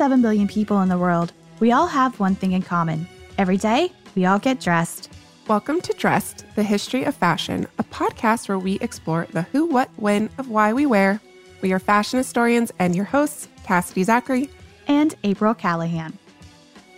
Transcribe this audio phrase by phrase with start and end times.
[0.00, 3.06] 7 billion people in the world, we all have one thing in common.
[3.36, 5.12] Every day, we all get dressed.
[5.46, 9.90] Welcome to Dressed, the History of Fashion, a podcast where we explore the who, what,
[9.96, 11.20] when of why we wear.
[11.60, 14.48] We are fashion historians and your hosts, Cassidy Zachary.
[14.88, 16.18] And April Callahan.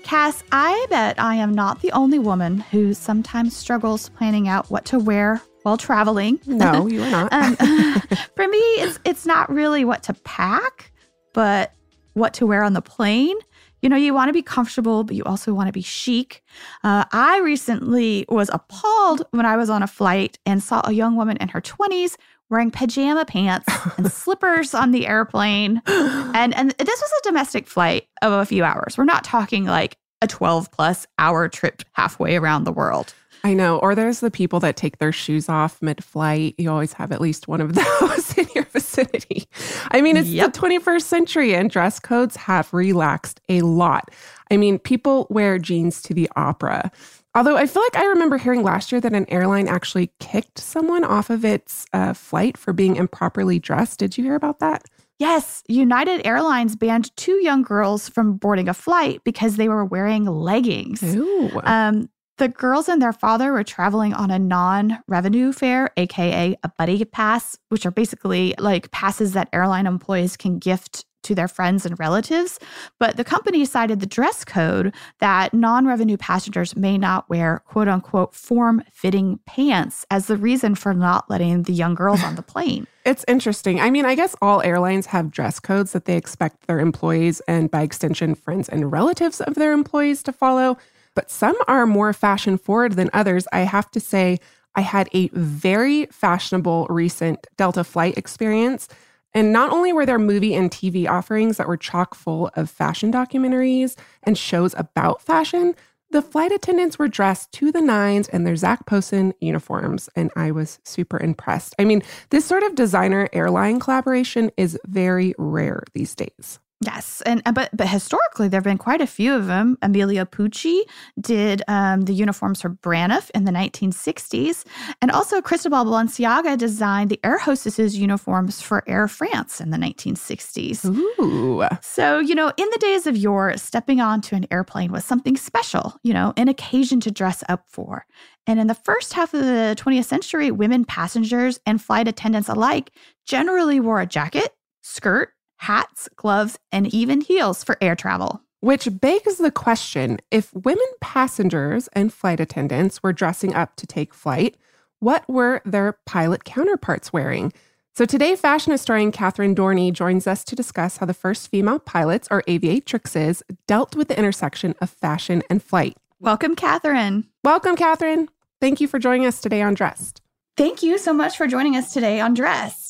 [0.05, 4.85] Cass, I bet I am not the only woman who sometimes struggles planning out what
[4.85, 6.39] to wear while traveling.
[6.47, 7.33] No, you are not.
[7.33, 7.57] Um,
[8.37, 10.93] for me, it's it's not really what to pack,
[11.33, 11.73] but
[12.15, 13.37] what to wear on the plane.
[13.81, 16.43] You know, you want to be comfortable, but you also want to be chic.
[16.85, 21.17] Uh, I recently was appalled when I was on a flight and saw a young
[21.17, 22.17] woman in her 20s
[22.49, 25.83] wearing pajama pants and slippers on the airplane.
[25.87, 28.97] And, and this was a domestic flight of a few hours.
[28.97, 33.15] We're not talking like a 12 plus hour trip halfway around the world.
[33.45, 33.79] I know.
[33.79, 36.55] Or there's the people that take their shoes off mid flight.
[36.59, 39.47] You always have at least one of those in your vicinity.
[39.91, 40.53] I mean, it's Yep.
[40.53, 44.11] the 21st century and dress codes have relaxed a lot.
[44.51, 46.91] I mean, people wear jeans to the opera.
[47.35, 51.03] Although I feel like I remember hearing last year that an airline actually kicked someone
[51.03, 53.99] off of its uh, flight for being improperly dressed.
[54.01, 54.85] Did you hear about that?
[55.19, 60.25] Yes, United Airlines banned two young girls from boarding a flight because they were wearing
[60.27, 61.03] leggings.
[61.03, 61.61] Ooh.
[61.63, 62.11] Um,
[62.43, 67.05] the girls and their father were traveling on a non revenue fare, AKA a buddy
[67.05, 71.97] pass, which are basically like passes that airline employees can gift to their friends and
[72.01, 72.59] relatives.
[72.99, 77.87] But the company cited the dress code that non revenue passengers may not wear quote
[77.87, 82.43] unquote form fitting pants as the reason for not letting the young girls on the
[82.53, 82.89] plane.
[83.05, 83.81] It's interesting.
[83.81, 87.71] I mean, I guess all airlines have dress codes that they expect their employees and,
[87.71, 90.77] by extension, friends and relatives of their employees to follow.
[91.15, 93.47] But some are more fashion forward than others.
[93.53, 94.39] I have to say,
[94.75, 98.89] I had a very fashionable recent Delta flight experience.
[99.35, 103.13] And not only were there movie and TV offerings that were chock full of fashion
[103.13, 105.75] documentaries and shows about fashion,
[106.11, 110.51] the flight attendants were dressed to the nines in their Zac Posen uniforms, and I
[110.51, 111.75] was super impressed.
[111.79, 116.61] I mean, this sort of designer airline collaboration is very rare these days.
[116.85, 119.79] Yes, and uh, but but historically there have been quite a few of them.
[119.83, 120.81] Emilio Pucci
[121.21, 124.65] did um, the uniforms for Braniff in the 1960s,
[125.01, 130.85] and also Cristobal Balenciaga designed the air hostesses uniforms for Air France in the 1960s.
[130.85, 131.65] Ooh.
[131.83, 135.95] So you know, in the days of yore, stepping onto an airplane was something special.
[136.03, 138.07] You know, an occasion to dress up for.
[138.47, 142.91] And in the first half of the 20th century, women passengers and flight attendants alike
[143.25, 145.31] generally wore a jacket, skirt
[145.63, 148.43] hats, gloves, and even heels for air travel.
[148.61, 154.15] Which begs the question if women passengers and flight attendants were dressing up to take
[154.15, 154.57] flight,
[155.01, 157.53] what were their pilot counterparts wearing?
[157.95, 162.29] So today, fashion historian Katharine Dorny joins us to discuss how the first female pilots,
[162.31, 165.97] or aviatrixes, dealt with the intersection of fashion and flight.
[166.21, 167.27] Welcome, Katharine.
[167.45, 168.29] Welcome, Katharine.
[168.61, 170.23] Thank you for joining us today on Dressed.
[170.57, 172.82] Thank you so much for joining us today on Dressed.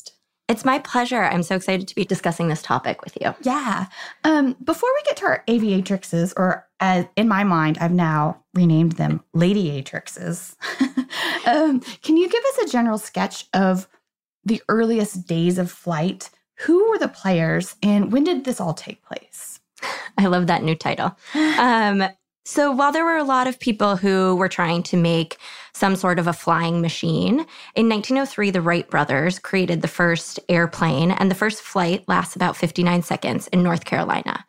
[0.49, 1.23] It's my pleasure.
[1.23, 3.33] I'm so excited to be discussing this topic with you.
[3.41, 3.85] Yeah.
[4.25, 8.93] Um, before we get to our aviatrixes, or as in my mind, I've now renamed
[8.93, 10.55] them ladyatrixes.
[11.47, 13.87] um, can you give us a general sketch of
[14.43, 16.29] the earliest days of flight?
[16.59, 19.61] Who were the players, and when did this all take place?
[20.17, 21.15] I love that new title.
[21.33, 22.03] Um,
[22.45, 25.37] so, while there were a lot of people who were trying to make
[25.71, 27.45] some sort of a flying machine,
[27.75, 32.57] in 1903, the Wright brothers created the first airplane, and the first flight lasts about
[32.57, 34.45] 59 seconds in North Carolina.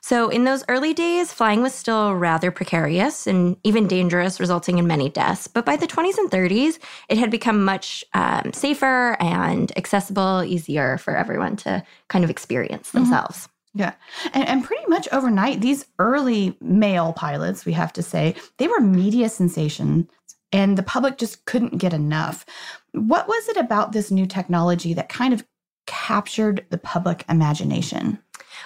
[0.00, 4.86] So, in those early days, flying was still rather precarious and even dangerous, resulting in
[4.86, 5.46] many deaths.
[5.46, 10.96] But by the 20s and 30s, it had become much um, safer and accessible, easier
[10.98, 13.48] for everyone to kind of experience themselves.
[13.74, 13.94] Yeah.
[14.32, 18.80] And, and pretty much overnight, these early male pilots, we have to say, they were
[18.80, 20.06] media sensations
[20.52, 22.46] and the public just couldn't get enough.
[22.92, 25.44] What was it about this new technology that kind of
[25.86, 28.20] captured the public imagination?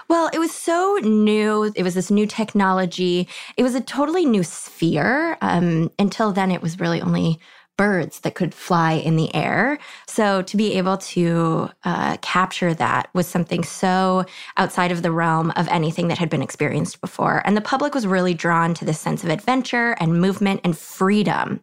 [0.08, 1.72] Well, it was so new.
[1.74, 3.26] It was this new technology.
[3.56, 5.38] It was a totally new sphere.
[5.40, 7.40] Um, until then, it was really only
[7.78, 9.78] birds that could fly in the air.
[10.06, 14.26] So to be able to uh, capture that was something so
[14.58, 17.40] outside of the realm of anything that had been experienced before.
[17.46, 21.60] And the public was really drawn to this sense of adventure and movement and freedom.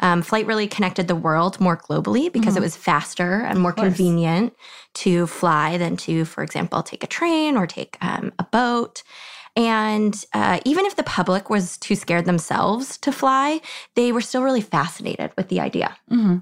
[0.00, 2.58] Um, flight really connected the world more globally because mm-hmm.
[2.58, 4.54] it was faster and more convenient
[4.94, 9.02] to fly than to, for example, take a train or take um, a boat.
[9.58, 13.60] And uh, even if the public was too scared themselves to fly,
[13.96, 15.96] they were still really fascinated with the idea.
[16.10, 16.38] Mm-hmm.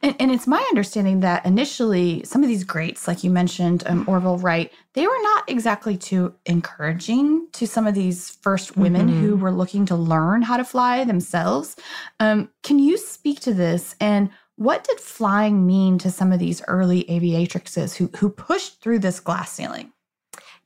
[0.00, 4.04] And, and, it's my understanding that initially, some of these greats, like you mentioned, um,
[4.08, 9.20] Orville Wright, they were not exactly too encouraging to some of these first women mm-hmm.
[9.20, 11.76] who were looking to learn how to fly themselves.
[12.18, 13.94] Um, can you speak to this?
[14.00, 19.00] And what did flying mean to some of these early aviatrixes who, who pushed through
[19.00, 19.92] this glass ceiling?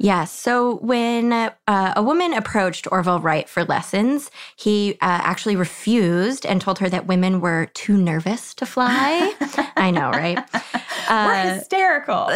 [0.02, 0.32] Yes.
[0.32, 6.60] So when uh, a woman approached Orville Wright for lessons, he uh, actually refused and
[6.60, 9.32] told her that women were too nervous to fly.
[9.76, 10.38] I know, right?
[11.08, 12.14] Uh, we're hysterical.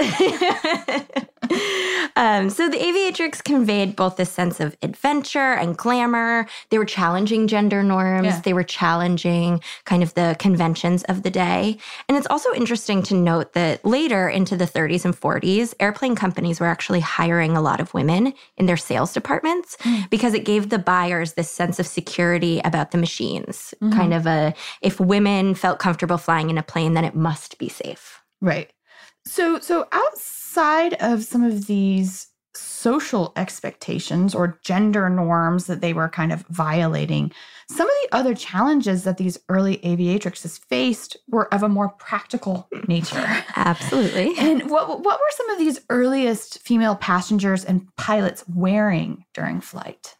[2.16, 6.46] um, so the aviatrix conveyed both this sense of adventure and glamour.
[6.70, 8.26] They were challenging gender norms.
[8.26, 8.40] Yeah.
[8.40, 11.78] They were challenging kind of the conventions of the day.
[12.08, 16.60] And it's also interesting to note that later into the 30s and 40s, airplane companies
[16.60, 20.08] were actually hiring a lot of women in their sales departments mm.
[20.10, 23.74] because it gave the buyers this sense of security about the machines.
[23.82, 23.96] Mm-hmm.
[23.96, 27.68] Kind of a if women felt comfortable flying in a plane, then it must be
[27.68, 28.20] safe.
[28.40, 28.70] Right.
[29.26, 32.28] So so outside of some of these
[32.86, 37.32] social expectations or gender norms that they were kind of violating,
[37.68, 42.68] some of the other challenges that these early aviatrixes faced were of a more practical
[42.86, 43.26] nature.
[43.56, 44.34] Absolutely.
[44.38, 50.14] And what what were some of these earliest female passengers and pilots wearing during flight?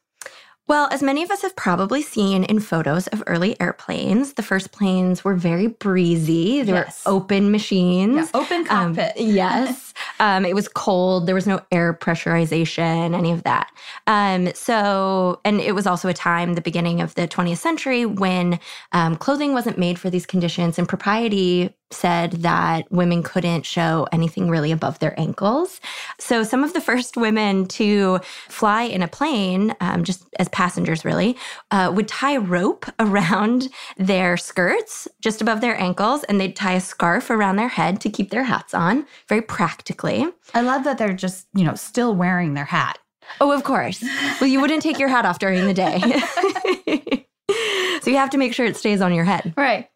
[0.69, 4.73] Well, as many of us have probably seen in photos of early airplanes, the first
[4.73, 6.63] planes were very breezy.
[6.63, 7.05] They yes.
[7.07, 8.17] were open machines.
[8.17, 9.13] Yeah, open um, cockpit.
[9.17, 9.95] Um, yes.
[10.19, 11.27] um, it was cold.
[11.27, 13.71] There was no air pressurization, any of that.
[14.09, 18.59] Um, so, and it was also a time, the beginning of the 20th century, when
[18.91, 24.49] um, clothing wasn't made for these conditions and propriety said that women couldn't show anything
[24.50, 25.81] really above their ankles.
[26.19, 31.05] So, some of the first women to fly in a plane, um, just as passengers
[31.05, 31.37] really,
[31.71, 36.75] uh, would tie a rope around their skirts just above their ankles, and they'd tie
[36.75, 40.27] a scarf around their head to keep their hats on very practically.
[40.55, 42.99] I love that they're just, you know, still wearing their hat.
[43.41, 44.05] Oh, of course.
[44.41, 45.99] Well, you wouldn't take your hat off during the day.
[48.00, 49.53] so, you have to make sure it stays on your head.
[49.56, 49.89] Right.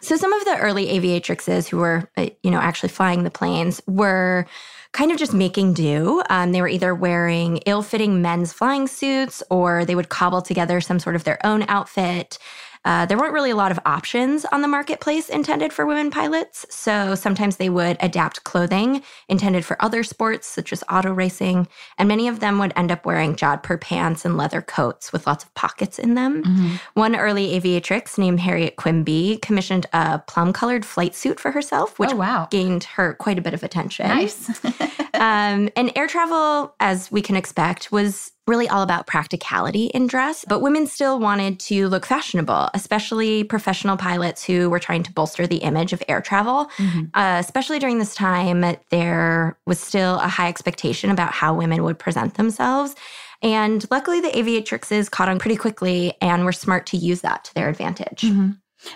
[0.00, 3.82] So some of the early aviatrixes who were, uh, you know, actually flying the planes
[3.86, 4.46] were
[4.92, 6.22] kind of just making do.
[6.30, 10.98] Um, they were either wearing ill-fitting men's flying suits or they would cobble together some
[10.98, 12.38] sort of their own outfit.
[12.86, 16.64] Uh, there weren't really a lot of options on the marketplace intended for women pilots.
[16.70, 21.66] So sometimes they would adapt clothing intended for other sports, such as auto racing.
[21.98, 25.42] And many of them would end up wearing jodhpur pants and leather coats with lots
[25.42, 26.44] of pockets in them.
[26.44, 26.74] Mm-hmm.
[26.94, 32.12] One early aviatrix named Harriet Quimby commissioned a plum colored flight suit for herself, which
[32.12, 32.46] oh, wow.
[32.52, 34.06] gained her quite a bit of attention.
[34.06, 34.64] Nice.
[35.14, 40.44] um, and air travel, as we can expect, was really all about practicality in dress,
[40.48, 45.46] but women still wanted to look fashionable, especially professional pilots who were trying to bolster
[45.46, 46.66] the image of air travel.
[46.76, 47.04] Mm-hmm.
[47.14, 51.98] Uh, especially during this time, there was still a high expectation about how women would
[51.98, 52.94] present themselves.
[53.42, 57.54] And luckily, the aviatrixes caught on pretty quickly and were smart to use that to
[57.54, 58.22] their advantage.
[58.22, 58.52] Mm-hmm.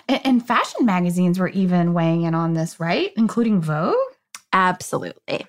[0.07, 3.11] And, and fashion magazines were even weighing in on this, right?
[3.17, 3.95] Including Vogue?
[4.53, 5.45] Absolutely.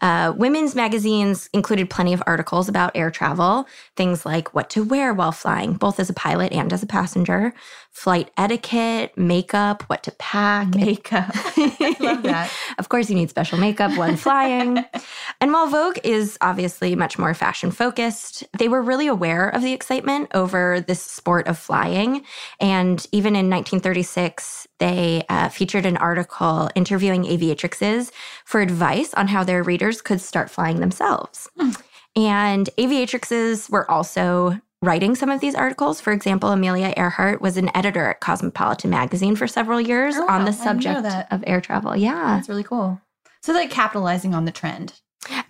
[0.00, 5.12] Uh, women's magazines included plenty of articles about air travel, things like what to wear
[5.12, 7.52] while flying, both as a pilot and as a passenger,
[7.90, 10.74] flight etiquette, makeup, what to pack.
[10.74, 11.34] Makeup.
[12.00, 12.50] Love that.
[12.78, 14.84] of course, you need special makeup when flying.
[15.40, 19.72] and while Vogue is obviously much more fashion focused, they were really aware of the
[19.72, 22.22] excitement over this sport of flying.
[22.60, 28.10] And even in 1936, they uh, featured an article interviewing aviatrixes
[28.44, 31.48] for advice on how their readers could start flying themselves.
[31.58, 31.82] Mm.
[32.16, 36.00] And aviatrixes were also writing some of these articles.
[36.00, 40.44] For example, Amelia Earhart was an editor at Cosmopolitan magazine for several years oh, on
[40.44, 41.96] the subject of air travel.
[41.96, 42.36] Yeah.
[42.36, 43.00] That's really cool.
[43.42, 44.94] So like capitalizing on the trend.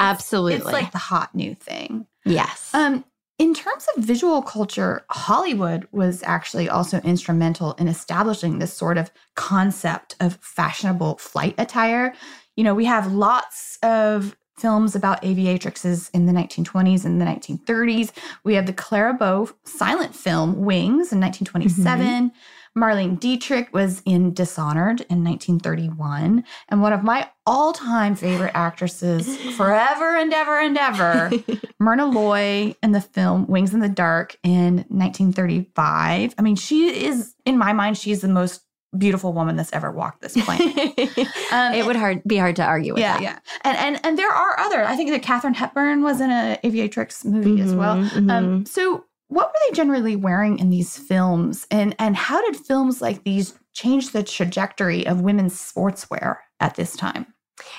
[0.00, 0.54] Absolutely.
[0.54, 2.06] It's, it's like the hot new thing.
[2.24, 2.70] Yes.
[2.74, 3.04] Um
[3.38, 9.10] in terms of visual culture, Hollywood was actually also instrumental in establishing this sort of
[9.34, 12.14] concept of fashionable flight attire.
[12.56, 18.10] you know, we have lots of films about aviatrixes in the 1920s and the 1930s.
[18.42, 22.06] We have the Clara Bow silent film Wings in 1927.
[22.06, 22.28] Mm-hmm.
[22.76, 26.44] Marlene Dietrich was in Dishonored in 1931.
[26.68, 31.30] And one of my all time favorite actresses, forever and ever and ever,
[31.80, 36.34] Myrna Loy in the film Wings in the Dark in 1935.
[36.36, 38.62] I mean, she is, in my mind, she's the most
[38.96, 40.76] beautiful woman that's ever walked this planet.
[41.52, 43.22] um, it would hard be hard to argue with yeah, that.
[43.22, 44.84] Yeah, and and and there are other.
[44.84, 47.96] I think that Katharine Hepburn was in a Aviatrix movie mm-hmm, as well.
[47.96, 48.30] Mm-hmm.
[48.30, 53.00] Um, so what were they generally wearing in these films, and and how did films
[53.00, 57.26] like these change the trajectory of women's sportswear at this time?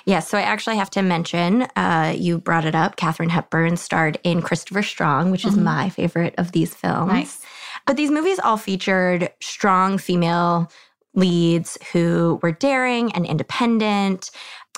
[0.06, 2.96] Yes, so I actually have to mention, uh, you brought it up.
[2.96, 5.66] Katharine Hepburn starred in Christopher Strong, which is mm-hmm.
[5.66, 7.12] my favorite of these films.
[7.12, 7.42] Nice.
[7.86, 10.72] But these movies all featured strong female
[11.14, 14.32] leads who were daring and independent.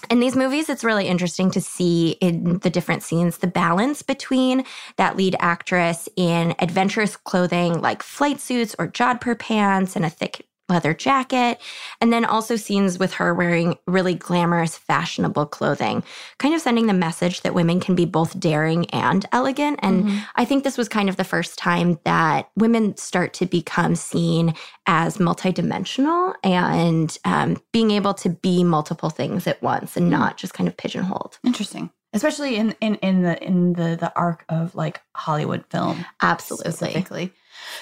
[0.10, 4.66] In these movies, it's really interesting to see in the different scenes the balance between
[4.98, 10.46] that lead actress in adventurous clothing like flight suits or jodhpur pants and a thick
[10.70, 11.60] leather jacket,
[12.00, 16.04] and then also scenes with her wearing really glamorous, fashionable clothing,
[16.38, 19.80] kind of sending the message that women can be both daring and elegant.
[19.82, 20.20] And mm-hmm.
[20.36, 24.54] I think this was kind of the first time that women start to become seen
[24.86, 30.20] as multidimensional and um, being able to be multiple things at once and mm-hmm.
[30.20, 31.40] not just kind of pigeonholed.
[31.44, 36.72] Interesting especially in in in the in the the arc of like Hollywood film, absolutely.
[36.72, 37.34] Specifically.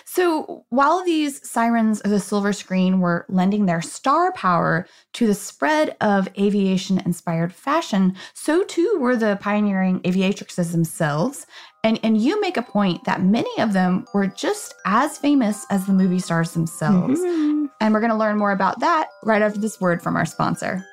[0.06, 5.34] So while these sirens of the silver screen were lending their star power to the
[5.34, 11.46] spread of aviation inspired fashion, so too were the pioneering aviatrixes themselves.
[11.84, 15.86] And, and you make a point that many of them were just as famous as
[15.86, 17.20] the movie stars themselves.
[17.20, 17.66] Mm-hmm.
[17.80, 20.84] And we're going to learn more about that right after this word from our sponsor.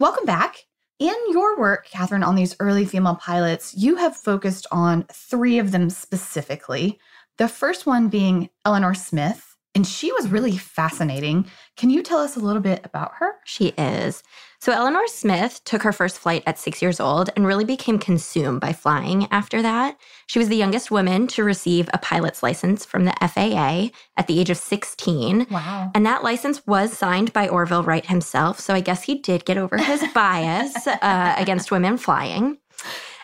[0.00, 0.64] Welcome back.
[1.00, 5.72] In your work, Katharine, on these early female pilots, you have focused on three of
[5.72, 7.00] them specifically.
[7.38, 11.46] The first one being Elinor Smith, and she was really fascinating.
[11.76, 13.36] Can you tell us a little bit about her?
[13.44, 14.22] She is.
[14.58, 18.60] So, Elinor Smith took her first flight at six years old and really became consumed
[18.60, 19.96] by flying after that.
[20.26, 24.38] She was the youngest woman to receive a pilot's license from the FAA at the
[24.38, 25.46] age of 16.
[25.50, 25.90] Wow.
[25.94, 28.60] And that license was signed by Orville Wright himself.
[28.60, 32.58] So, I guess he did get over his bias uh, against women flying.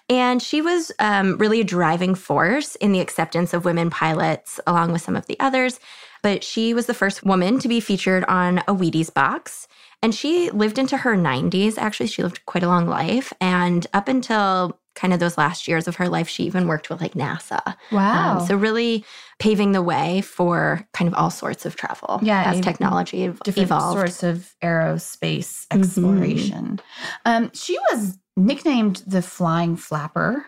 [0.09, 4.93] And she was um, really a driving force in the acceptance of women pilots, along
[4.93, 5.81] with some of the others.
[6.27, 9.69] But she was the first woman to be featured on a Wheaties box.
[10.03, 11.79] And she lived into her 90s.
[11.79, 13.33] Actually, she lived quite a long life.
[13.41, 17.01] And up until kind of those last years of her life, she even worked with
[17.01, 17.77] like NASA.
[17.93, 18.41] Wow.
[18.41, 19.05] Um, so, really
[19.39, 23.97] paving the way for kind of all sorts of travel yeah, as technology different evolved.
[23.97, 25.81] sorts of aerospace mm-hmm.
[25.81, 26.81] exploration.
[26.81, 27.45] Mm-hmm.
[27.45, 30.45] Um, she was nicknamed the Flying Flapper.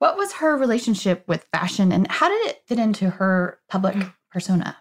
[0.00, 4.12] What was her relationship with fashion and how did it fit into her public mm.
[4.32, 4.76] persona?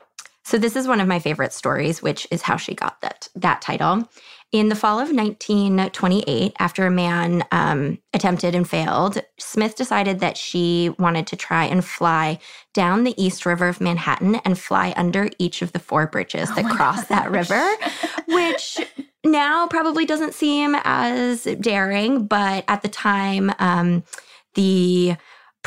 [0.49, 3.61] So this is one of my favorite stories, which is how she got that that
[3.61, 4.09] title.
[4.51, 10.37] In the fall of 1928, after a man um, attempted and failed, Smith decided that
[10.37, 12.39] she wanted to try and fly
[12.73, 16.65] down the East River of Manhattan and fly under each of the four bridges that
[16.65, 17.09] oh cross gosh.
[17.09, 17.63] that river,
[18.27, 18.79] which
[19.23, 24.03] now probably doesn't seem as daring, but at the time, um,
[24.55, 25.15] the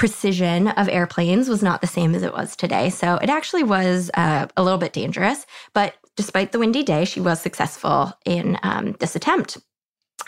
[0.02, 2.90] precision of airplanes was not the same as it was today.
[2.90, 5.47] So it actually was uh, a little bit dangerous.
[5.75, 9.59] But despite the windy day, she was successful in um, this attempt.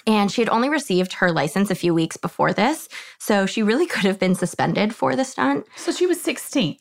[0.07, 2.89] And she had only received her license a few weeks before this.
[3.19, 5.67] So she really could have been suspended for the stunt.
[5.75, 6.77] So she was 16.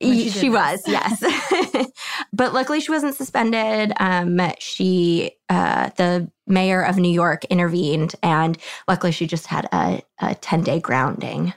[0.00, 1.22] She, she was, yes.
[2.32, 3.92] but luckily, she wasn't suspended.
[4.00, 10.00] Um, she, uh, the mayor of New York, intervened, and luckily, she just had a,
[10.20, 11.52] a 10 day grounding.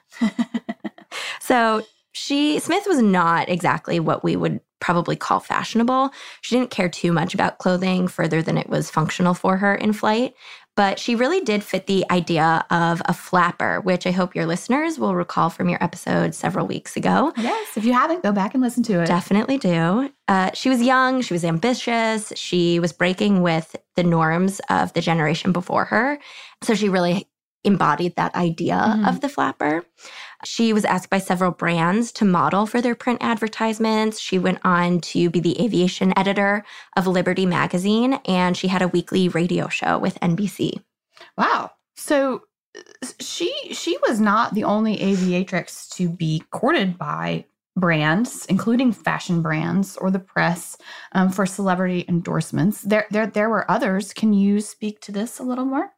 [1.42, 1.84] So
[2.14, 6.12] she, Smith was not exactly what we would probably call fashionable.
[6.42, 9.94] She didn't care too much about clothing further than it was functional for her in
[9.94, 10.34] flight
[10.76, 14.98] but she really did fit the idea of a flapper, which I hope your listeners
[14.98, 17.34] will recall from your episode several weeks ago.
[17.38, 19.08] Yes, if you haven't, go back and listen to it.
[19.08, 20.10] Definitely do.
[20.28, 25.02] Uh, she was young, she was ambitious, she was breaking with the norms of the
[25.02, 26.20] generation before her.
[26.64, 27.28] So she really
[27.64, 29.06] embodied that idea mm-hmm.
[29.06, 29.84] of the flapper.
[30.44, 34.20] She was asked by several brands to model for their print advertisements.
[34.20, 36.64] She went on to be the aviation editor
[36.96, 40.82] of Liberty magazine, and she had a weekly radio show with NBC.
[41.38, 41.72] Wow.
[41.96, 42.44] So
[43.20, 47.46] she she was not the only aviatrix to be courted by
[47.76, 50.78] brands, including fashion brands or the press,
[51.14, 52.82] um, for celebrity endorsements.
[52.82, 54.14] There, there, there were others.
[54.14, 55.92] Can you speak to this a little more?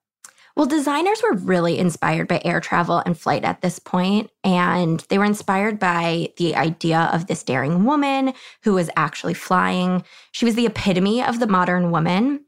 [0.56, 5.18] Well, designers were really inspired by air travel and flight at this point, and they
[5.18, 10.04] were inspired by the idea of this daring woman who was actually flying.
[10.32, 12.46] She was the epitome of the modern woman.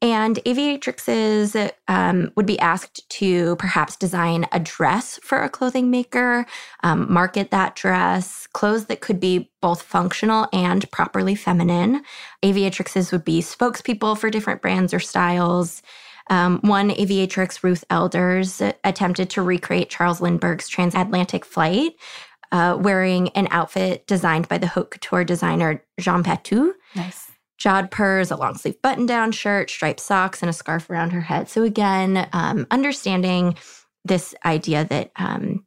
[0.00, 6.46] And aviatrixes um, would be asked to perhaps design a dress for a clothing maker,
[6.84, 12.02] um, market that dress, clothes that could be both functional and properly feminine.
[12.44, 15.82] Aviatrixes would be spokespeople for different brands or styles.
[16.30, 21.92] Um, one aviatrix, Ruth Elders, attempted to recreate Charles Lindbergh's transatlantic flight,
[22.52, 26.72] uh, wearing an outfit designed by the haute couture designer Jean Patou.
[26.94, 27.30] Nice.
[27.60, 31.48] Jodhpurs, a long sleeve button down shirt, striped socks, and a scarf around her head.
[31.48, 33.56] So, again, um, understanding
[34.04, 35.64] this idea that um,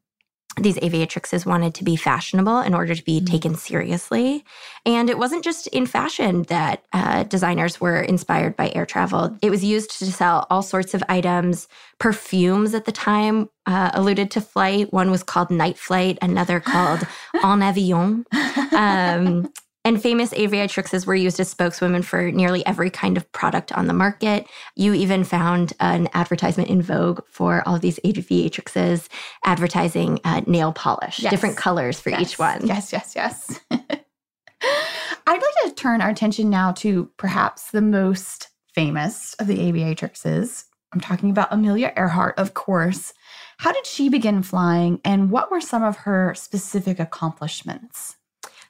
[0.60, 3.25] these aviatrixes wanted to be fashionable in order to be mm-hmm.
[3.25, 4.43] taken seriously.
[4.86, 9.38] And it wasn't just in fashion that uh, designers were inspired by air travel.
[9.41, 11.67] It was used to sell all sorts of items.
[12.00, 14.91] Perfumes at the time uh, alluded to flight.
[14.91, 17.00] One was called Night Flight, another called
[17.36, 18.25] En Avion.
[18.74, 19.51] Um,
[19.83, 23.93] and famous aviatrixes were used as spokeswomen for nearly every kind of product on the
[23.93, 24.45] market.
[24.75, 29.07] You even found an advertisement in Vogue for all of these aviatrixes
[29.43, 31.31] advertising uh, nail polish, yes.
[31.31, 32.21] different colors for yes.
[32.21, 32.65] each one.
[32.65, 33.59] Yes, yes, yes.
[33.71, 40.65] I'd like to turn our attention now to perhaps the most famous of the aviatrixes.
[40.93, 43.13] I'm talking about Amelia Earhart, of course.
[43.57, 48.17] How did she begin flying, and what were some of her specific accomplishments?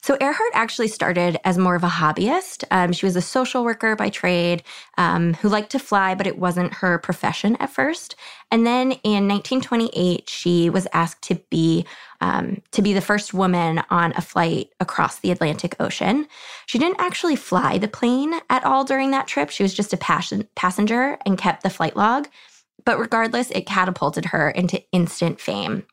[0.03, 2.63] So Earhart actually started as more of a hobbyist.
[2.72, 4.63] Um, she was a social worker by trade
[4.98, 8.15] um, who liked to fly, but it wasn't her profession at first.
[8.50, 11.86] And then in 1928, she was asked to be
[12.20, 16.27] um, to be the first woman on a flight across the Atlantic Ocean.
[16.67, 19.50] She didn't actually fly the plane at all during that trip.
[19.50, 22.27] She was just a passion, passenger and kept the flight log.
[22.86, 25.84] But regardless, it catapulted her into instant fame.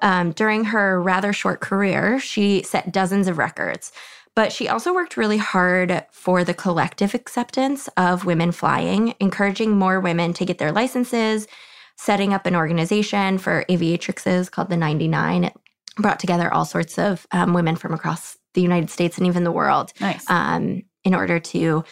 [0.00, 3.92] Um, during her rather short career, she set dozens of records,
[4.34, 9.98] but she also worked really hard for the collective acceptance of women flying, encouraging more
[9.98, 11.48] women to get their licenses,
[11.96, 15.44] setting up an organization for aviatrixes called the 99.
[15.44, 15.56] It
[15.96, 19.52] brought together all sorts of um, women from across the United States and even the
[19.52, 20.24] world nice.
[20.30, 21.84] um, in order to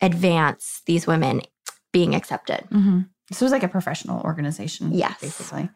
[0.00, 1.42] advance these women
[1.92, 2.60] being accepted.
[2.70, 3.00] Mm-hmm.
[3.28, 4.92] This was like a professional organization.
[4.92, 5.20] Yes.
[5.20, 5.68] Basically.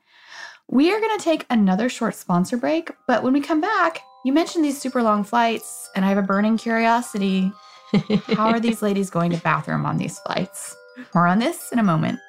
[0.69, 4.33] We are going to take another short sponsor break, but when we come back, you
[4.33, 7.53] mentioned these super long flights, and I have a burning curiosity.
[8.29, 10.77] How are these ladies going to bathroom on these flights?
[11.15, 12.21] More on this in a moment.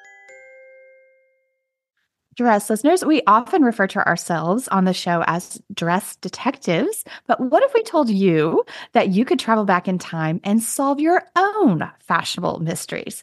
[2.36, 7.04] Dress listeners, we often refer to ourselves on the show as dress detectives.
[7.28, 10.98] But what if we told you that you could travel back in time and solve
[10.98, 13.22] your own fashionable mysteries?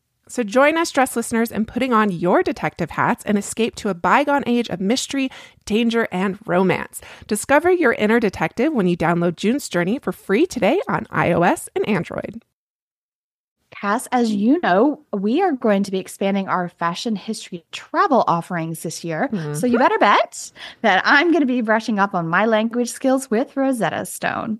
[0.31, 3.93] So join us, dress listeners, in putting on your detective hats and escape to a
[3.93, 5.29] bygone age of mystery,
[5.65, 7.01] danger, and romance.
[7.27, 11.87] Discover your inner detective when you download June's Journey for free today on iOS and
[11.87, 12.41] Android.
[13.71, 18.83] Cass, as you know, we are going to be expanding our fashion history travel offerings
[18.83, 19.27] this year.
[19.31, 19.55] Mm-hmm.
[19.55, 23.29] So you better bet that I'm going to be brushing up on my language skills
[23.29, 24.59] with Rosetta Stone.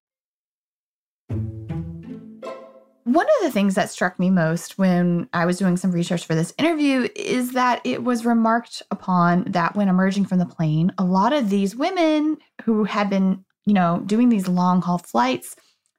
[3.11, 6.33] One of the things that struck me most when I was doing some research for
[6.33, 11.03] this interview is that it was remarked upon that when emerging from the plane, a
[11.03, 15.57] lot of these women who had been, you know, doing these long haul flights,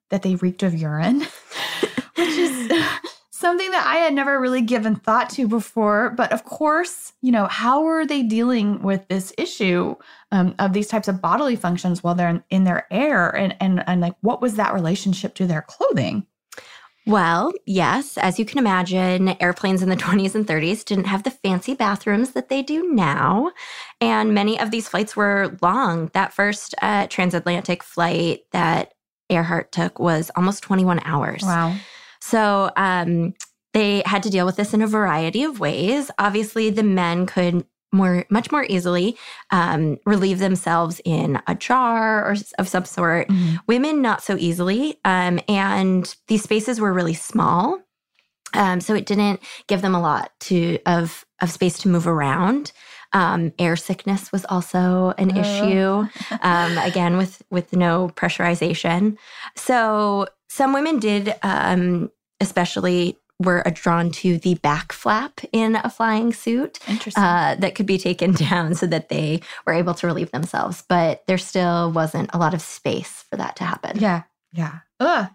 [0.08, 1.20] that they reeked of urine,
[2.14, 2.72] which is
[3.30, 6.14] something that I had never really given thought to before.
[6.16, 9.96] But of course, you know, how are they dealing with this issue
[10.30, 13.28] um, of these types of bodily functions while they're in, in their air?
[13.36, 16.26] And, and, and like, what was that relationship to their clothing?
[17.06, 21.30] Well, yes, as you can imagine, airplanes in the 20s and 30s didn't have the
[21.30, 23.52] fancy bathrooms that they do now.
[24.00, 26.10] And many of these flights were long.
[26.14, 28.94] That first uh, transatlantic flight that
[29.30, 31.42] Earhart took was almost 21 hours.
[31.42, 31.74] Wow.
[32.20, 33.34] So um,
[33.72, 36.10] they had to deal with this in a variety of ways.
[36.18, 39.16] Obviously, the men could more much more easily
[39.50, 43.28] um, relieve themselves in a jar or of some sort.
[43.28, 43.56] Mm-hmm.
[43.66, 47.78] Women not so easily, um, and these spaces were really small,
[48.54, 52.72] um, so it didn't give them a lot to of of space to move around.
[53.14, 55.40] Um, air sickness was also an Oh.
[55.40, 56.36] issue.
[56.40, 59.18] Um, again, with with no pressurization.
[59.54, 66.32] So some women did, um, especially were drawn to the back flap in a flying
[66.32, 67.22] suit Interesting.
[67.22, 70.84] uh, that could be taken down so that they were able to relieve themselves.
[70.88, 73.98] But there still wasn't a lot of space for that to happen.
[73.98, 74.78] Yeah, yeah.
[75.00, 75.28] Ugh.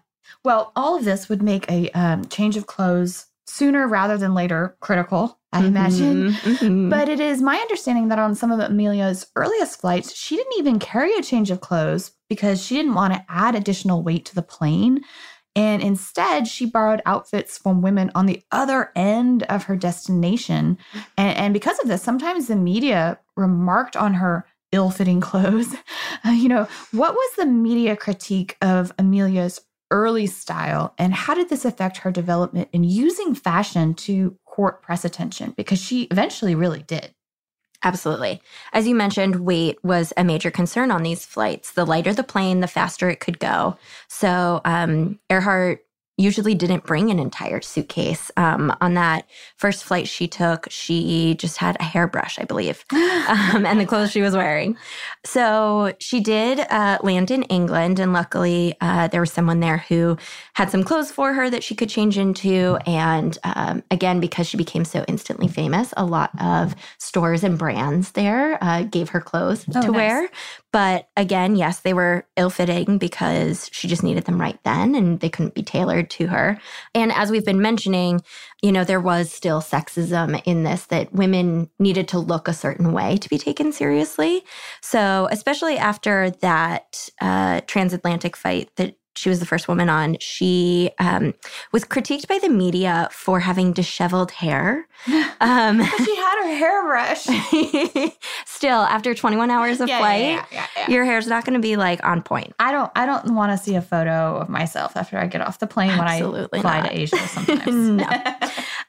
[0.44, 4.76] Well, all of this would make a um, change of clothes sooner rather than later
[4.80, 6.32] critical, I imagine.
[6.34, 6.90] Mhm, mhm.
[6.90, 10.78] But it is my understanding that on some of Amelia's earliest flights, she didn't even
[10.78, 14.42] carry a change of clothes because she didn't want to add additional weight to the
[14.42, 15.00] plane.
[15.58, 20.78] And instead, she borrowed outfits from women on the other end of her destination.
[21.16, 25.74] And, and because of this, sometimes the media remarked on her ill fitting clothes.
[26.24, 31.48] Uh, you know, what was the media critique of Amelia's early style, and how did
[31.48, 35.54] this affect her development in using fashion to court press attention?
[35.56, 37.14] Because she eventually really did.
[37.84, 38.42] Absolutely.
[38.72, 41.72] As you mentioned, weight was a major concern on these flights.
[41.72, 43.76] The lighter the plane, the faster it could go.
[44.08, 45.84] So um, Earhart
[46.18, 48.30] usually didn't bring an entire suitcase.
[48.36, 49.26] Um, on that
[49.56, 54.10] first flight she took, she just had a hairbrush, I believe, um, and the clothes
[54.10, 54.76] she was wearing.
[55.24, 60.18] So she did uh, land in England, and luckily uh, there was someone there who
[60.54, 62.78] had some clothes for her that she could change into.
[62.86, 68.12] And um, again, because she became so instantly famous, a lot of stores and brands
[68.12, 69.94] there uh, gave her clothes Oh, to nice.
[69.94, 70.28] wear.
[70.72, 75.20] But again, yes, they were ill fitting because she just needed them right then and
[75.20, 76.58] they couldn't be tailored to her.
[76.94, 78.20] And as we've been mentioning,
[78.62, 82.92] you know, there was still sexism in this that women needed to look a certain
[82.92, 84.42] way to be taken seriously.
[84.80, 90.90] So, especially after that uh, transatlantic fight that she was the first woman on, she
[90.98, 91.34] um,
[91.72, 94.86] was critiqued by the media for having disheveled hair.
[95.40, 97.26] Um, But she had her hairbrush.
[98.46, 100.90] still, after 21 hours of Yeah, flight, yeah, yeah.
[100.90, 102.54] your hair's not going to be like on point.
[102.58, 105.60] I don't I don't want to see a photo of myself after I get off
[105.60, 106.90] the plane Absolutely when I fly not.
[106.90, 107.66] to Asia sometimes.
[107.72, 108.08] No.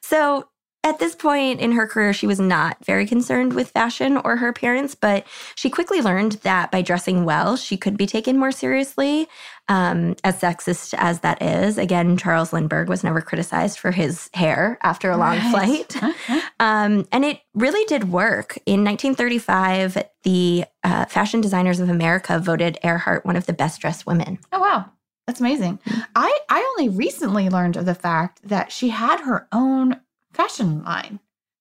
[0.01, 0.47] So
[0.83, 4.47] at this point in her career, she was not very concerned with fashion or her
[4.47, 9.27] appearance, but she quickly learned that by dressing well, she could be taken more seriously.
[9.69, 14.77] Um, as sexist as that is, again, Charles Lindbergh was never criticized for his hair
[14.83, 15.85] after a long Right.
[15.91, 16.13] flight.
[16.61, 18.57] Um, and it really did work.
[18.65, 24.05] In 1935, the uh, Fashion Designers of America voted Earhart one of the best dressed
[24.05, 24.39] women.
[24.51, 24.85] Oh wow.
[25.25, 25.79] That's amazing.
[26.15, 30.01] I I only recently learned of the fact that she had her own
[30.33, 31.19] fashion line.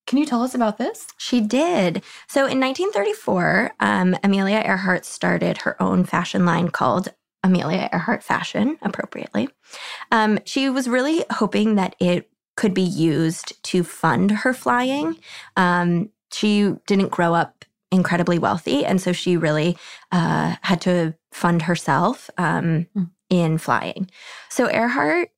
[0.09, 1.07] Can you tell us about this?
[1.19, 2.03] She did.
[2.29, 7.09] So in 1934, um, Amelia Earhart started her own fashion line called
[7.43, 9.49] Amelia Earhart Fashion, appropriately.
[10.11, 15.17] Um, she was really hoping that it could be used to fund her flying.
[15.57, 18.85] Um, she didn't grow up incredibly wealthy.
[18.85, 19.79] And so she really
[20.13, 23.11] uh, had to fund herself um, Mm.
[23.31, 24.11] in flying.
[24.51, 25.31] So Earhart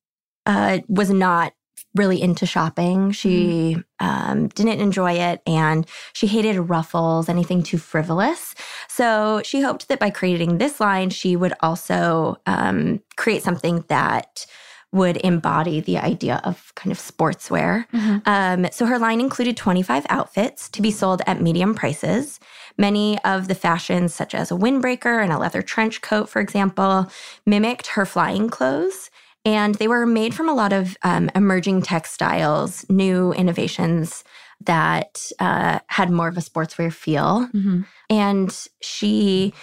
[0.46, 1.52] uh, was not
[1.94, 3.10] really into shopping.
[3.12, 8.54] She um, didn't enjoy it and she hated ruffles, anything too frivolous.
[8.88, 14.46] So she hoped that by creating this line, she would also um, create something that
[14.92, 17.86] would embody the idea of kind of sportswear.
[17.92, 18.22] Mhm.
[18.26, 22.40] Um, so her line included 25 outfits to be sold at medium prices.
[22.76, 27.08] Many of the fashions, such as a windbreaker and a leather trench coat, for example,
[27.46, 29.09] mimicked her flying clothes.
[29.44, 34.22] And they were made from a lot of um, emerging textiles, new innovations
[34.62, 37.48] that uh, had more of a sportswear feel.
[37.54, 37.86] Mhm.
[38.10, 39.54] And she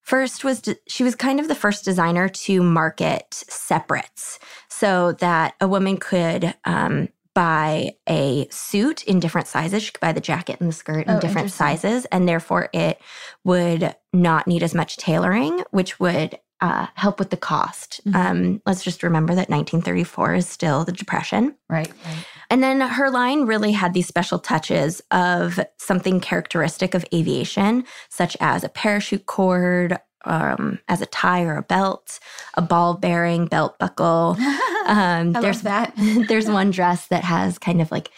[0.00, 4.38] first was de- she was kind of the first designer to market separates
[4.68, 10.12] so that a woman could um, buy a suit in different sizes she could buy
[10.12, 12.98] the jacket and the skirt in Oh, different sizes and therefore it
[13.44, 18.14] would not need as much tailoring which would uh, help with the cost Mhm.
[18.14, 21.88] um, let's just remember that 1934 is still the depression Right.
[22.04, 22.26] Right.
[22.50, 28.36] and then her line really had these special touches of something characteristic of aviation, such
[28.40, 32.18] as a parachute cord, um, as a tie or a belt,
[32.54, 34.36] a ball bearing belt buckle.
[34.88, 35.92] Um, there's that.
[36.28, 38.10] there's one dress that has kind of like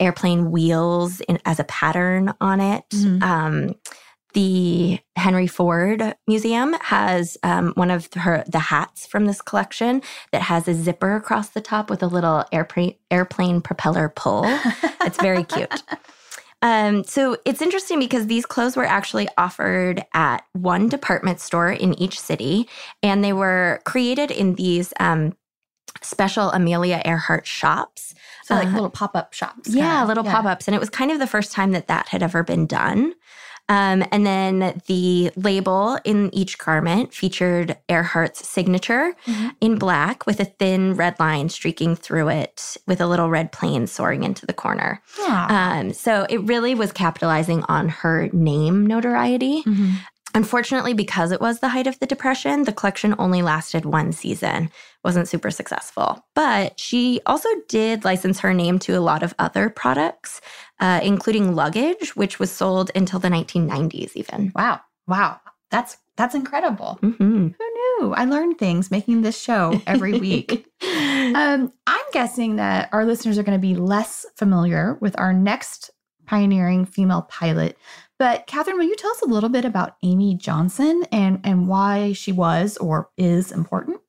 [0.00, 2.84] airplane wheels in, as a pattern on it.
[2.90, 3.22] Mhm.
[3.22, 3.74] Um,
[4.36, 10.42] the Henry Ford Museum has um, one of her the hats from this collection that
[10.42, 14.44] has a zipper across the top with a little airplane airplane propeller pull.
[15.00, 15.82] It's very cute.
[16.62, 21.92] Um, so it's interesting because these clothes were actually offered at one department store in
[22.00, 22.66] each city,
[23.02, 25.36] and they were created in these um,
[26.02, 28.14] special Amelia Earhart shops.
[28.44, 29.68] So like Uh, little pop up shops.
[29.68, 30.06] Yeah, kinda.
[30.06, 30.66] little pop ups.
[30.66, 33.12] And it was kind of the first time that that had ever been done.
[33.68, 39.52] Um, and then the label in each garment featured Earhart's signature Mhm.
[39.60, 43.86] in black with a thin red line streaking through it with a little red plane
[43.88, 45.02] soaring into the corner.
[45.20, 45.76] Ah.
[45.78, 49.62] Um, so it really was capitalizing on her name notoriety.
[49.64, 49.94] Mhm.
[50.36, 54.70] Unfortunately, because it was the height of the Depression, the collection only lasted one season,
[55.02, 56.22] wasn't super successful.
[56.34, 60.42] But she also did license her name to a lot of other products,
[60.78, 64.52] uh, including luggage, which was sold until the 1990s, even.
[64.54, 64.80] Wow.
[65.06, 65.40] Wow.
[65.70, 66.98] That's that's incredible.
[67.02, 67.54] Mhm.
[67.58, 68.12] Who knew?
[68.14, 70.66] I learn things making this show every week.
[71.34, 75.90] um, I'm guessing that our listeners are going to be less familiar with our next
[76.26, 77.78] pioneering female pilot.
[78.18, 82.12] But Katharine, will you tell us a little bit about Amy Johnson and and why
[82.12, 84.00] she was or is important?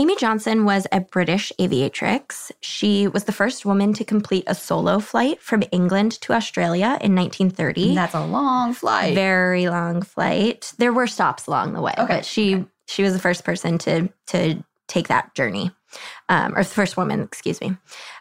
[0.00, 2.52] Amy Johnson was a British aviatrix.
[2.60, 7.16] She was the first woman to complete a solo flight from England to Australia in
[7.16, 7.96] 1930.
[7.96, 9.16] That's a long flight.
[9.16, 10.72] very long flight.
[10.78, 14.08] There were stops along the way, Okay, but she she was the first person to
[14.28, 15.72] to take that journey,
[16.28, 17.76] um, or the first woman, excuse me.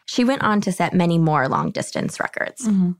[0.08, 2.68] She went on to set many more long distance records.
[2.68, 2.96] Mhm.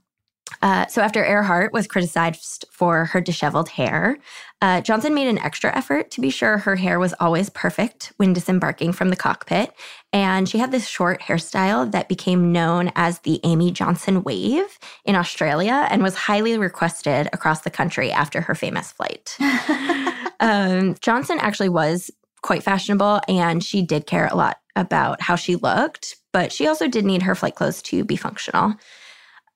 [0.62, 4.18] Uh, so after Earhart was criticized for her disheveled hair,
[4.60, 8.32] uh, Johnson made an extra effort to be sure her hair was always perfect when
[8.32, 9.72] disembarking from the cockpit.
[10.12, 15.14] And she had this short hairstyle that became known as the Amy Johnson wave in
[15.14, 19.36] Australia and was highly requested across the country after her famous flight.
[20.40, 22.10] um, Johnson actually was
[22.42, 26.88] quite fashionable and she did care a lot about how she looked, but she also
[26.88, 28.74] did need her flight clothes to be functional.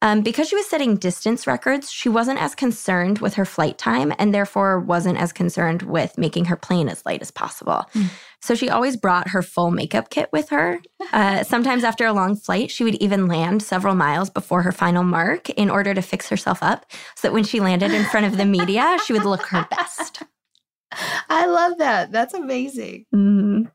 [0.02, 4.12] Um, because she was setting distance records, she wasn't as concerned with her flight time
[4.18, 7.86] and therefore wasn't as concerned with making her plane as light as possible.
[7.92, 8.06] Hmm.
[8.40, 10.80] So she always brought her full makeup kit with her.
[11.12, 15.02] Uh, sometimes after a long flight, she would even land several miles before her final
[15.02, 16.86] mark in order to fix herself up
[17.16, 20.22] so that when she landed in front of the media, she would look her best.
[21.28, 22.12] I love that.
[22.12, 23.04] That's amazing.
[23.14, 23.70] Mhm.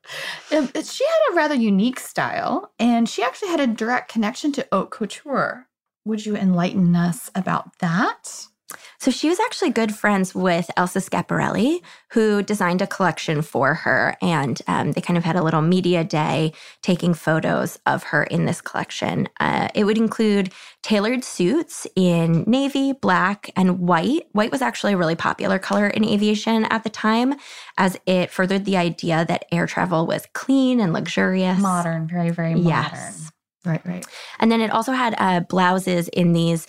[0.52, 4.68] Um, she had a rather unique style, and she actually had a direct connection to
[4.72, 5.68] haute couture.
[6.08, 8.48] Would you enlighten us about that?
[8.98, 14.16] So she was actually good friends with Elsa Schiaparelli, who designed a collection for her.
[14.22, 18.46] And um, they kind of had a little media day taking photos of her in
[18.46, 19.28] this collection.
[19.42, 24.28] Uh, it would include tailored suits in navy, black, and white.
[24.32, 27.36] White was actually a really popular color in aviation at the time,
[27.78, 31.60] as it furthered the idea that air travel was clean and luxurious.
[31.60, 32.92] Modern, very, very modern.
[32.94, 33.32] Yes.
[33.68, 34.06] Right, right.
[34.40, 36.68] And then it also had uh, blouses in these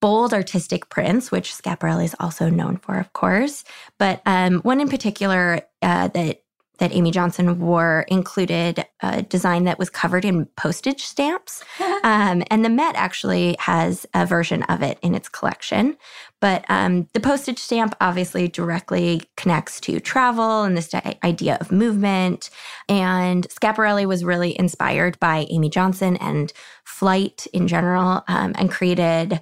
[0.00, 3.64] bold artistic prints, which Schiaparelli is also known for, of course.
[3.98, 6.42] But um, one in particular uh, that
[6.78, 11.64] that Amy Johnson wore included a design that was covered in postage stamps.
[12.04, 15.96] um, and the Met actually has a version of it in its collection.
[16.40, 22.50] But um, the postage stamp obviously directly connects to travel and this idea of movement.
[22.88, 26.52] And Schiaparelli was really inspired by Amy Johnson and
[26.84, 29.40] flight in general um, and created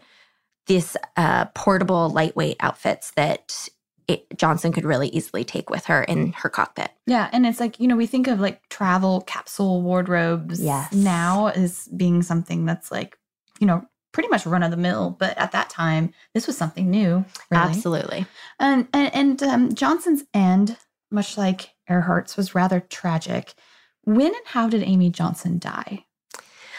[0.66, 3.68] this uh, portable, lightweight outfits that
[4.09, 6.90] it, Johnson could really easily take with her in her cockpit.
[7.07, 10.93] Yeah, and it's like you know we think of like travel capsule wardrobes yes.
[10.93, 13.17] now as being something that's like
[13.61, 16.90] you know pretty much run of the mill, but at that time this was something
[16.90, 17.25] new.
[17.51, 17.62] Really.
[17.62, 18.27] Absolutely.
[18.59, 20.77] And and, and um, Johnson's end,
[21.11, 23.55] much like Earhart's, was rather tragic.
[24.05, 26.05] When and how did Amy Johnson die?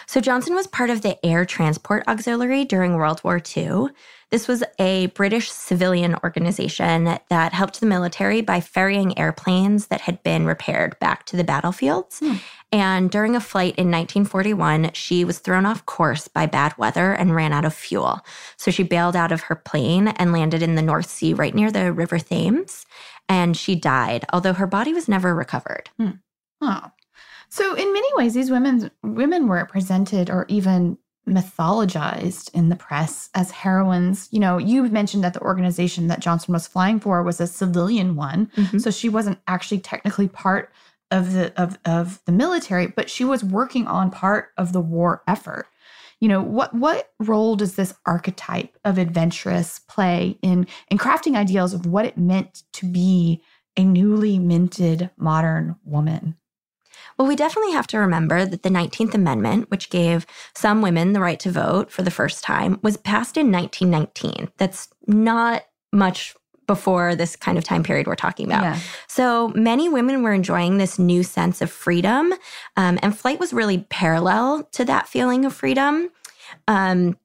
[0.07, 3.87] So Johnson was part of the Air Transport Auxiliary during World War II.
[4.31, 10.21] This was a British civilian organization that helped the military by ferrying airplanes that had
[10.23, 12.19] been repaired back to the battlefields.
[12.19, 12.35] Hmm.
[12.71, 17.35] And during a flight in 1941, she was thrown off course by bad weather and
[17.35, 18.21] ran out of fuel.
[18.57, 21.71] So she bailed out of her plane and landed in the North Sea right near
[21.71, 22.85] the River Thames.
[23.29, 25.89] And she died, although her body was never recovered.
[25.97, 26.09] Hmm.
[26.61, 26.91] Oh.
[27.55, 33.29] So in many ways, these women women were presented or even mythologized in the press
[33.33, 34.27] as heroines.
[34.29, 38.17] You know, you mentioned that the organization that Johnson was flying for was a civilian
[38.17, 38.47] one.
[38.57, 38.79] Mm-hmm.
[38.79, 40.69] So she wasn't actually technically part
[41.11, 45.23] of the of, of the military, but she was working on part of the war
[45.25, 45.67] effort.
[46.19, 51.73] You know, what what role does this archetype of adventurous play in in crafting ideals
[51.73, 53.41] of what it meant to be
[53.77, 56.35] a newly minted modern woman?
[57.17, 61.21] Well, we definitely have to remember that the 19th Amendment, which gave some women the
[61.21, 64.51] right to vote for the first time, was passed in 1919.
[64.57, 66.35] That's not much
[66.67, 68.63] before this kind of time period we're talking about.
[68.63, 68.79] Yeah.
[69.07, 72.33] So many women were enjoying this new sense of freedom,
[72.75, 76.09] um, and flight was really parallel to that feeling of freedom.
[76.67, 77.17] Um,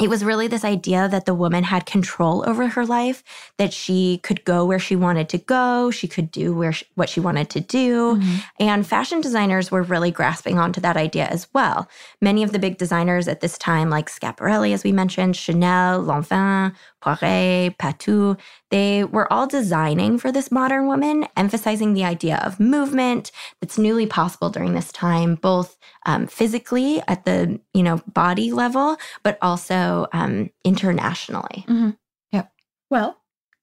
[0.00, 3.24] it was really this idea that the woman had control over her life,
[3.56, 7.08] that she could go where she wanted to go, she could do where she, what
[7.08, 8.14] she wanted to do.
[8.14, 8.36] Mm-hmm.
[8.60, 11.88] And fashion designers were really grasping onto that idea as well.
[12.20, 16.74] Many of the big designers at this time, like Schiaparelli, as we mentioned, Chanel, Lanvin,
[17.02, 18.38] Poiret, Patou,
[18.70, 24.06] they were all designing for this modern woman, emphasizing the idea of movement that's newly
[24.06, 29.87] possible during this time, both um, physically at the you know body level, but also
[30.12, 31.64] um, internationally.
[31.68, 31.90] Mm-hmm.
[32.32, 32.52] Yep.
[32.90, 33.18] Well,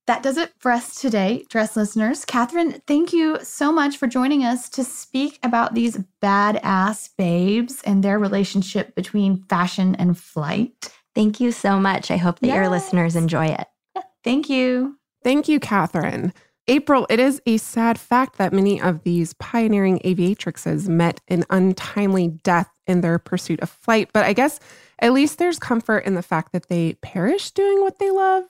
[0.08, 2.26] that does it for us today, dress listeners.
[2.26, 8.04] Katharine, thank you so much for joining us to speak about these badass babes and
[8.04, 10.94] their relationship between fashion and flight.
[11.16, 12.12] Thank you so much.
[12.12, 12.56] I hope that yes.
[12.56, 13.68] your listeners enjoy it.
[14.24, 14.98] Thank you.
[15.24, 16.34] Thank you, Katharine.
[16.68, 22.28] April, it is a sad fact that many of these pioneering aviatrixes met an untimely
[22.28, 24.60] death in their pursuit of flight, but I guess
[25.00, 28.46] at least there's comfort in the fact that they perish doing what they love.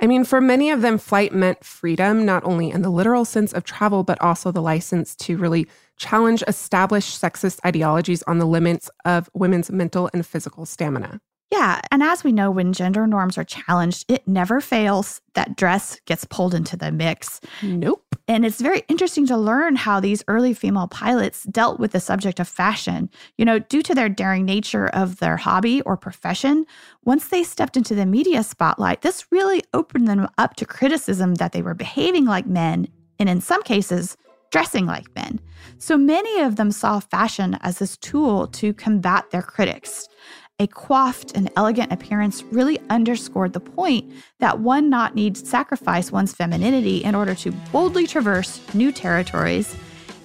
[0.00, 3.54] I mean, for many of them, flight meant freedom, not only in the literal sense
[3.54, 8.90] of travel, but also the license to really challenge established sexist ideologies on the limits
[9.06, 11.20] of women's mental and physical stamina.
[11.50, 11.80] Yeah.
[11.92, 16.24] And as we know, when gender norms are challenged, it never fails that dress gets
[16.24, 17.40] pulled into the mix.
[17.62, 18.02] Nope.
[18.28, 22.40] And it's very interesting to learn how these early female pilots dealt with the subject
[22.40, 23.08] of fashion.
[23.38, 26.66] You know, due to their daring nature of their hobby or profession,
[27.04, 31.52] once they stepped into the media spotlight, this really opened them up to criticism that
[31.52, 32.88] they were behaving like men,
[33.20, 34.16] and in some cases,
[34.50, 35.40] dressing like men.
[35.78, 40.08] So many of them saw fashion as this tool to combat their critics
[40.58, 46.32] a coiffed and elegant appearance really underscored the point that one not need sacrifice one's
[46.32, 49.76] femininity in order to boldly traverse new territories,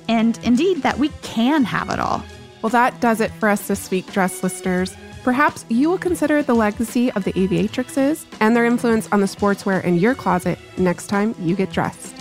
[0.07, 2.23] and indeed that we can have it all.
[2.61, 4.95] Well, that does it for us this week, dress listeners.
[5.23, 9.83] Perhaps you will consider the legacy of the aviatrixes and their influence on the sportswear
[9.83, 12.15] in your closet next time you get dressed.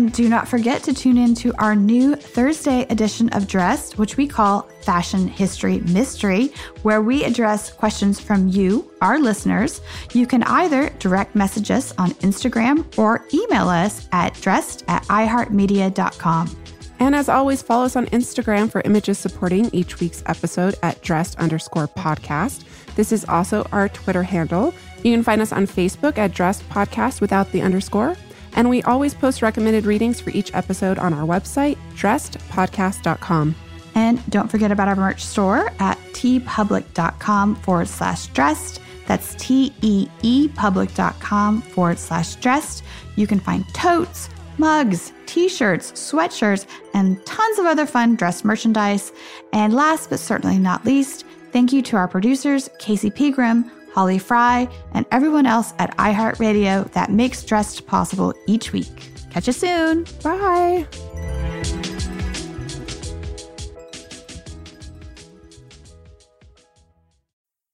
[0.00, 4.16] And do not forget to tune in to our new Thursday edition of Dressed, which
[4.16, 9.82] we call Fashion History Mystery, where we address questions from you, our listeners.
[10.14, 16.56] You can either direct message us on Instagram or email us at dressed at iheartmedia.com.
[16.98, 21.38] And as always, follow us on Instagram for images supporting each week's episode at dressed
[21.38, 22.64] underscore podcast.
[22.94, 24.72] This is also our Twitter handle.
[25.02, 28.16] You can find us on Facebook at dressed podcast without the underscore
[28.54, 33.54] and we always post recommended readings for each episode on our website, dressedpodcast.com.
[33.94, 38.80] And don't forget about our merch store at teepublic.com forward slash dressed.
[39.06, 42.84] That's teepublic.com forward slash dressed.
[43.16, 44.28] You can find totes,
[44.58, 49.10] mugs, t shirts, sweatshirts, and tons of other fun dress merchandise.
[49.52, 54.68] And last but certainly not least, thank you to our producers, Casey Pegram, Holly Fry,
[54.92, 59.10] and everyone else at iHeartRadio that makes Dressed possible each week.
[59.30, 60.06] Catch you soon.
[60.22, 60.86] Bye.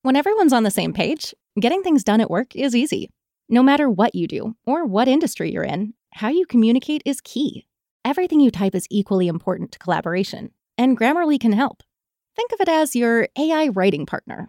[0.02, 3.10] When everyone's on the same page, getting things done at work is easy.
[3.48, 7.66] No matter what you do or what industry you're in, how you communicate is key.
[8.04, 11.82] Everything you type is equally important to collaboration, and Grammarly can help.
[12.36, 14.48] Think of it as your AI writing partner,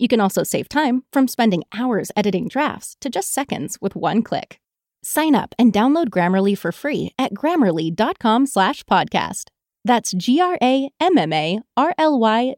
[0.00, 4.22] You can also save time from spending hours editing drafts to just seconds with one
[4.22, 4.58] click.
[5.02, 9.50] Sign up and download Grammarly for free at grammarly.com slash podcast.
[9.84, 10.94] That's G-R-A-M-M-A-R-L-Y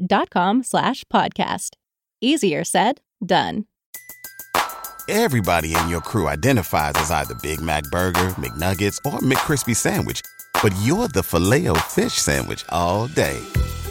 [0.07, 1.71] dot com slash podcast.
[2.21, 3.67] Easier said, done.
[5.09, 10.23] Everybody in your crew identifies as either Big Mac Burger, McNuggets, or McCrispy Sandwich.
[10.63, 13.41] But you're the filet fish Sandwich all day.